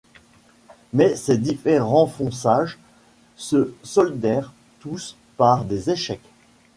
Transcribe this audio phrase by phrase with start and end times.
[0.93, 2.79] Mais ces différents fonçages
[3.35, 6.25] se soldèrent tous par des échecs.